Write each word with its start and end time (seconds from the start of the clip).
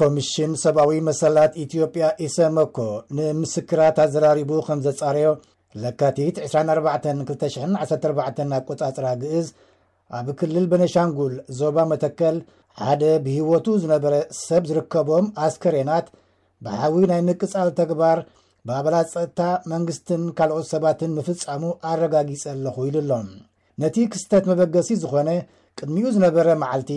ኮሚሽን 0.00 0.52
ሰብኣዊ 0.62 0.92
መሰላት 1.08 1.52
ኢትዮጵያ 1.64 2.04
ኢሰመኮ 2.26 2.76
ንምስክራት 3.16 3.96
ኣዘራሪቡ 4.04 4.50
ከም 4.66 4.78
ዘጻርዮ 4.86 5.28
ለካቲት 5.82 6.36
24214 6.42 8.52
ኣቈጻፅራ 8.62 9.06
ግእዝ 9.22 9.46
ኣብ 10.18 10.26
ክልል 10.40 10.66
በነሻንጉል 10.72 11.34
ዞባ 11.60 11.76
መተከል 11.92 12.36
ሓደ 12.84 13.02
ብህይወቱ 13.26 13.66
ዝነበረ 13.82 14.14
ሰብ 14.44 14.62
ዝርከቦም 14.70 15.26
ኣስከሬናት 15.46 16.06
ብሓዊ 16.66 16.94
ናይ 17.12 17.20
ምቅጻል 17.28 17.68
ተግባር 17.80 18.18
ብኣበላት 18.68 19.08
ፀጥታ 19.14 19.40
መንግስትን 19.72 20.22
ካልኦት 20.38 20.66
ሰባትን 20.74 21.10
ምፍጻሙ 21.18 21.62
ኣረጋጊጸ 21.90 22.44
ኣለኹ 22.56 22.76
ኢሉ 22.88 22.96
ኣሎም 23.04 23.28
ነቲ 23.82 23.96
ክስተት 24.12 24.44
መበገሲ 24.50 24.88
ዝኾነ 25.02 25.28
ቅድሚኡ 25.80 26.04
ዝነበረ 26.16 26.46
መዓልቲ 26.62 26.90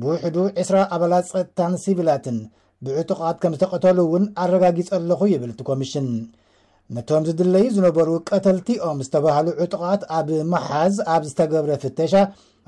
ብውሕዱ 0.00 0.36
20ራ 0.62 0.78
ኣባላት 0.94 1.26
ፀጥታን 1.32 1.74
ሲቪላትን 1.82 2.38
ብዕጡቓት 2.86 3.36
ከም 3.42 3.52
ዝተቐተሉ 3.56 3.98
እውን 4.06 4.24
ኣረጋጊፆ 4.42 4.88
ኣለኹ 4.98 5.20
ይብል 5.32 5.50
እቲ 5.54 5.60
ኮሚሽን 5.68 6.08
ነቶም 6.96 7.22
ዝድለይ 7.28 7.64
ዝነበሩ 7.76 8.08
ቀተልቲኦም 8.30 8.98
ዝተባሃሉ 9.06 9.46
ዕጡቓት 9.64 10.02
ኣብ 10.18 10.28
መሓዝ 10.54 10.96
ኣብ 11.14 11.22
ዝተገብረ 11.28 11.70
ፍተሻ 11.84 12.12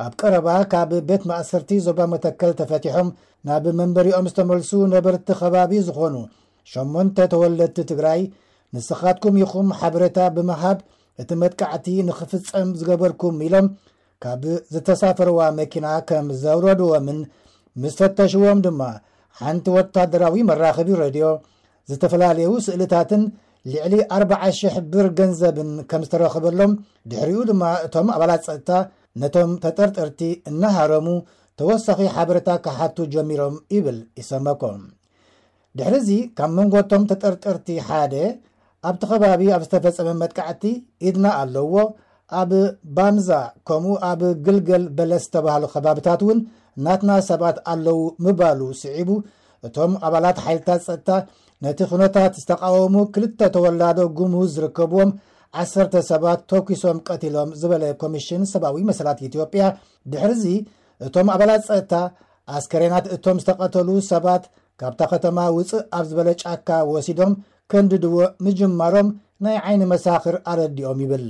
ኣብ 0.05 0.13
ቀረባ 0.21 0.49
ካብ 0.73 0.91
ቤት 1.11 1.23
ማእሰርቲ 1.31 1.71
ዞባ 1.87 2.01
መተከል 2.15 2.53
ተፈቲሖም 2.61 3.09
ናብ 3.51 3.65
መንበሪኦም 3.81 4.29
ዝተመልሱ 4.33 4.73
ነበርቲ 4.95 5.29
ኸባቢ 5.43 5.73
ዝኾኑ 5.89 6.17
8ንተ 6.73 7.17
ተወለድቲ 7.35 7.79
ትግራይ 7.93 8.23
ንስኻትኩም 8.77 9.37
ይኹም 9.43 9.69
ሓበሬታ 9.81 10.19
ብምሃብ 10.37 10.79
እቲ 11.23 11.31
መጥካዕቲ 11.43 11.87
ንኽፍፀም 12.09 12.69
ዝገበርኩም 12.81 13.37
ኢሎም 13.49 13.69
ካብ 14.25 14.43
ዝተሳፈረዋ 14.75 15.41
መኪና 15.59 15.87
ከም 16.09 16.27
ዘውረድዎምን 16.43 17.19
ምስ 17.83 17.93
ፈተሽዎም 17.99 18.59
ድማ 18.65 18.81
ሓንቲ 19.41 19.65
ወታደራዊ 19.77 20.35
መራኸቢ 20.49 20.89
ረድዮ 21.03 21.27
ዝተፈላለዩ 21.91 22.51
ስእልታትን 22.67 23.23
ልዕሊ 23.73 23.95
40,00 24.17 24.77
ብር 24.95 25.07
ገንዘብን 25.19 25.71
ከም 25.93 26.03
ዝተረክበሎም 26.07 26.73
ድሕሪኡ 27.13 27.41
ድማ 27.51 27.63
እቶም 27.87 28.09
ኣባላት 28.15 28.43
ፀጥታ 28.49 28.71
ነቶም 29.23 29.53
ተጠርጠርቲ 29.65 30.21
እናሃረሙ 30.53 31.07
ተወሳኺ 31.61 32.01
ሓበረታት 32.17 32.61
ካሓቱ 32.67 32.97
ጀሚሮም 33.15 33.55
ይብል 33.77 33.99
ይሰመኮም 34.23 34.83
ድሕሪዚ 35.79 36.11
ካብ 36.39 36.51
መንጎቶም 36.59 37.03
ተጠርጠርቲ 37.13 37.69
ሓደ 37.89 38.15
ኣብቲ 38.89 39.03
ኸባቢ 39.13 39.41
ኣብ 39.57 39.63
ዝተፈፀመ 39.69 40.11
መጥቃዕቲ 40.25 40.65
ኢድና 41.07 41.25
ኣለውዎ 41.43 41.77
ኣብ 42.41 42.51
ባምዛ 42.97 43.29
ከምኡ 43.69 43.93
ኣብ 44.11 44.21
ግልገል 44.47 44.83
በለስ 44.97 45.23
ዝተባሃሉ 45.27 45.65
ከባብታት 45.75 46.21
እውን 46.25 46.39
ናትና 46.85 47.11
ሰባት 47.31 47.57
ኣለዉ 47.73 47.99
ምባሉ 48.25 48.61
ስዒቡ 48.81 49.11
እቶም 49.67 49.93
ኣባላት 50.07 50.39
ሓይልታት 50.45 50.83
ፀጥታ 50.89 51.09
ነቲ 51.65 51.79
ኩነታት 51.91 52.35
ዝተቃወሙ 52.43 52.95
ክልተ 53.15 53.41
ተወላዶ 53.57 53.99
ግምሁዝ 54.19 54.51
ዝርከብዎም 54.57 55.11
ዓሰርተ 55.63 55.95
ሰባት 56.11 56.41
ተኪሶም 56.51 56.99
ቀቲሎም 57.09 57.51
ዝበለ 57.61 57.85
ኮሚሽን 58.03 58.43
ሰብኣዊ 58.53 58.83
መሰላት 58.91 59.21
ኢትዮጵያ 59.29 59.63
ድሕርዚ 60.13 60.45
እቶም 61.07 61.29
ኣባላት 61.35 61.65
ፀጥታ 61.71 61.95
ኣስከሬናት 62.59 63.07
እቶም 63.17 63.39
ዝተቐተሉ 63.43 63.89
ሰባት 64.13 64.45
ካብታ 64.81 65.01
ከተማ 65.13 65.39
ውፅእ 65.57 65.85
ኣብ 65.99 66.05
ዝበለ 66.11 66.29
ጫካ 66.43 66.69
ወሲዶም 66.93 67.33
ከንድድዎ 67.73 68.19
ምጅማሮም 68.45 69.09
ናይ 69.47 69.57
ዓይኒ 69.67 69.83
መሳኽር 69.95 70.37
ኣረዲኦም 70.53 71.01
ይብል 71.07 71.25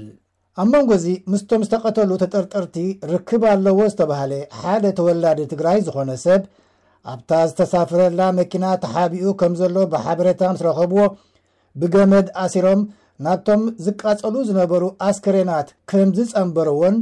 ኣብ 0.62 0.67
መንጎዚ 0.75 1.05
ምስቶም 1.33 1.62
ዝተቐተሉ 1.67 2.11
ተጠርጠርቲ 2.23 2.77
ርክብ 3.11 3.42
ኣለዎ 3.51 3.81
ዝተባሃለ 3.91 4.33
ሓደ 4.61 4.84
ተወላዲ 4.98 5.41
ትግራይ 5.53 5.78
ዝኾነ 5.87 6.11
ሰብ 6.23 6.42
ኣብታ 7.12 7.31
ዝተሳፍረላ 7.50 8.20
መኪና 8.39 8.65
ተሓቢኡ 8.84 9.28
ከም 9.41 9.53
ዘሎ 9.61 9.77
ብሓበሬታ 9.92 10.41
ምስ 10.55 10.62
ረከብዎ 10.69 11.00
ብገመድ 11.83 12.28
ኣሲሮም 12.45 12.81
ናብቶም 13.27 13.62
ዝቃፀሉ 13.89 14.34
ዝነበሩ 14.48 14.83
ኣስከሬናት 15.09 15.69
ከም 15.92 16.11
ዝፀንበርዎን 16.17 16.97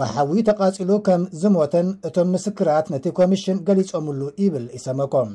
ብሓዊ 0.00 0.32
ተቓፂሉ 0.48 0.90
ከም 1.08 1.22
ዝሞተን 1.42 1.90
እቶም 2.10 2.30
ምስክራት 2.36 2.86
ነቲ 2.94 3.06
ኮሚሽን 3.20 3.60
ገሊፆምሉ 3.68 4.20
ይብል 4.44 4.66
ኢሰመኮም 4.80 5.32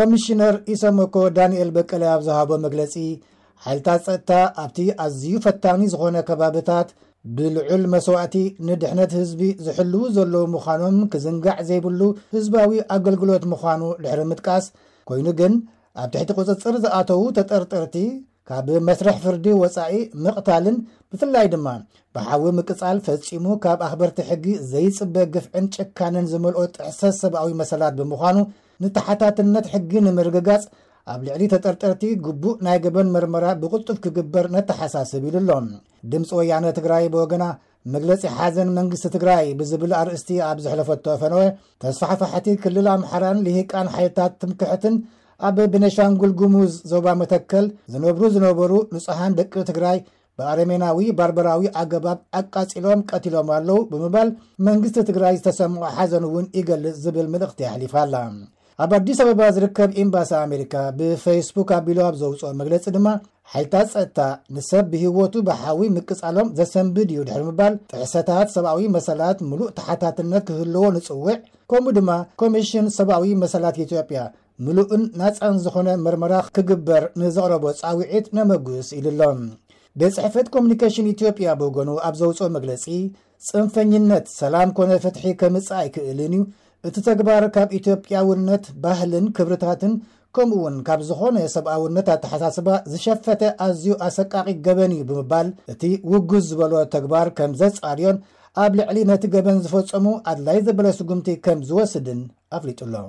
ኮሚሽነር 0.00 0.54
ኢሰመኮ 0.74 1.16
ዳንኤል 1.38 1.72
በቀለ 1.78 2.04
ኣብ 2.14 2.22
ዝሃቦ 2.28 2.50
መግለፂ 2.66 2.94
ሓይልታት 3.64 4.00
ፀጥታ 4.06 4.30
ኣብቲ 4.62 4.78
ኣዝዩ 5.02 5.34
ፈታኒ 5.44 5.82
ዝኾነ 5.92 6.16
ከባብታት 6.28 6.88
ብልዑል 7.36 7.84
መስዋእቲ 7.92 8.34
ንድሕነት 8.68 9.12
ህዝቢ 9.18 9.40
ዝሕልዉ 9.66 10.02
ዘለዉ 10.16 10.44
ምዃኖም 10.54 10.98
ክዝንጋዕ 11.12 11.56
ዘይብሉ 11.68 12.00
ህዝባዊ 12.34 12.70
ኣገልግሎት 12.96 13.44
ምዃኑ 13.52 13.82
ድሕሪ 14.02 14.20
ምጥቃስ 14.30 14.66
ኮይኑ 15.10 15.26
ግን 15.40 15.54
ኣብ 16.02 16.08
ትሕቲ 16.14 16.30
ቅፅፅር 16.38 16.74
ዝኣተዉ 16.84 17.22
ተጠርጥርቲ 17.36 17.96
ካብ 18.48 18.66
መስረሕ 18.88 19.16
ፍርዲ 19.22 19.46
ወፃኢ 19.60 19.92
ምቕታልን 20.24 20.76
ብፍላይ 21.12 21.46
ድማ 21.52 21.66
ብሓዊ 22.14 22.42
ምቅጻል 22.58 22.98
ፈጺሙ 23.06 23.46
ካብ 23.64 23.80
ኣኽበርቲ 23.86 24.18
ሕጊ 24.28 24.44
ዘይፅበ 24.72 25.16
ግፍዕን 25.34 25.66
ጭካንን 25.76 26.26
ዝመልኦት 26.32 26.72
ጥሕሰት 26.78 27.16
ሰብኣዊ 27.22 27.50
መሰላት 27.60 27.94
ብምዃኑ 28.00 28.38
ንተሓታትነት 28.84 29.66
ሕጊ 29.74 29.90
ንምርግጋጽ 30.08 30.64
ኣብ 31.12 31.20
ልዕሊ 31.26 31.42
ተጠርጠርቲ 31.52 32.04
ግቡእ 32.26 32.54
ናይ 32.66 32.76
ገበን 32.84 33.08
መርመራ 33.14 33.44
ብቕልጡፍ 33.62 33.98
ክግበር 34.04 34.46
ነተሓሳስብ 34.54 35.24
ኢሉ 35.28 35.36
ኣሎ 35.56 35.66
ድምፂ 36.12 36.30
ወያነ 36.38 36.64
ትግራይ 36.78 37.04
ብወገና 37.14 37.44
መግለፂ 37.94 38.22
ሓዘን 38.36 38.70
መንግስቲ 38.78 39.06
ትግራይ 39.16 39.46
ብዝብል 39.58 39.92
ኣርእስቲ 39.98 40.30
ኣብ 40.48 40.58
ዘሕለፈቶ 40.64 41.04
ፈነወ 41.20 41.42
ተሳሓፈሕቲ 41.84 42.48
ክልል 42.64 42.88
ኣምሓራን 42.94 43.38
ልሂቃን 43.46 43.90
ሓይልታት 43.94 44.32
ትምክሕትን 44.44 44.96
ኣብ 45.48 45.56
ብነሻንጉል 45.74 46.32
ጉሙዝ 46.40 46.72
ዞባ 46.94 47.06
መተከል 47.22 47.68
ዝነብሩ 47.92 48.22
ዝነበሩ 48.38 48.72
ንፅሓን 48.96 49.36
ደቂ 49.42 49.52
ትግራይ 49.70 49.98
ብኣረሜናዊ 50.38 51.00
ባርበራዊ 51.18 51.64
ኣገባብ 51.82 52.18
ኣቃፂሎም 52.40 53.06
ቀትሎም 53.12 53.50
ኣለው 53.58 53.80
ብምባል 53.92 54.28
መንግስቲ 54.68 54.98
ትግራይ 55.12 55.36
ዝተሰምዖ 55.40 55.84
ሓዘን 55.98 56.26
እውን 56.30 56.48
ይገልፅ 56.60 56.96
ዝብል 57.06 57.28
ምልእክቲ 57.34 57.60
ኣሕሊፋኣላ 57.72 58.14
ኣብ 58.84 58.92
ኣዲስ 58.96 59.18
ኣበባ 59.22 59.42
ዝርከብ 59.56 59.90
ኤምባስ 60.00 60.30
ኣሜሪካ 60.46 60.72
ብፌስቡክ 60.96 61.70
ኣቢሉ 61.76 61.98
ኣብ 62.06 62.14
ዘውፅኦ 62.20 62.48
መግለፂ 62.58 62.84
ድማ 62.96 63.06
ሓይታት 63.52 63.86
ፀጥታ 63.92 64.18
ንሰብ 64.54 64.84
ብህወቱ 64.92 65.34
ባሓዊ 65.46 65.80
ምቅጻሎም 65.94 66.48
ዘሰንብድ 66.58 67.08
እዩ 67.14 67.20
ድሕሪ 67.28 67.42
ምባል 67.48 67.74
ጥሕሰታት 67.90 68.48
ሰብኣዊ 68.54 68.82
መሰላት 68.96 69.38
ምሉእ 69.52 69.70
ተሓታትነት 69.78 70.44
ክህልዎ 70.50 70.82
ንጽውዕ 70.96 71.36
ከምኡ 71.72 71.94
ድማ 71.98 72.10
ኮሚሽን 72.42 72.88
ሰብኣዊ 72.98 73.30
መሰላት 73.44 73.78
ኢትዮጵያ 73.84 74.20
ምሉእን 74.66 75.04
ናፃን 75.20 75.56
ዝኾነ 75.64 75.88
መርመራ 76.04 76.34
ክግበር 76.58 77.02
ንዘቕረቦ 77.22 77.64
ፃዊዒት 77.80 78.28
ነመጉስ 78.38 78.90
ኢሉ 78.98 79.06
ኣሎም 79.16 79.40
ብፅሕፈት 80.00 80.48
ኮሙኒኬሽን 80.56 81.10
ኢትዮጵያ 81.14 81.48
ብወገኑ 81.62 81.90
ኣብ 82.08 82.14
ዘውፅኦ 82.22 82.48
መግለፂ 82.58 82.84
ፅንፈኝነት 83.50 84.26
ሰላም 84.40 84.68
ኮነ 84.76 84.90
ፍትሒ 85.04 85.24
ከምፀእ 85.40 85.74
ኣይክእልን 85.80 86.32
እዩ 86.36 86.42
እቲ 86.88 86.96
ተግባር 87.08 87.44
ካብ 87.54 87.70
ኢትዮጵያውነት 87.78 88.64
ባህልን 88.82 89.24
ክብርታትን 89.36 89.92
ከምኡውን 90.36 90.76
ካብ 90.86 91.00
ዝኾነ 91.08 91.36
ሰብኣውነት 91.54 92.06
ኣተሓሳስባ 92.14 92.68
ዝሸፈተ 92.92 93.42
ኣዝዩ 93.66 93.88
ኣሰቃቒ 94.08 94.48
ገበን 94.68 94.94
እዩ 94.98 95.02
ብምባል 95.10 95.48
እቲ 95.74 95.82
ውጉዝ 96.14 96.44
ዝበሎ 96.52 96.72
ተግባር 96.94 97.30
ከም 97.38 97.54
ዘጻልዮን 97.62 98.18
ኣብ 98.64 98.72
ልዕሊ 98.80 98.98
ነቲ 99.12 99.24
ገበን 99.36 99.60
ዝፈጸሙ 99.66 100.06
ኣድላይ 100.32 100.60
ዘበለ 100.68 100.88
ስጉምቲ 101.00 101.30
ከም 101.46 101.60
ዝወስድን 101.70 102.22
ኣፍሊጡ 102.58 102.82
ሎ 102.96 103.06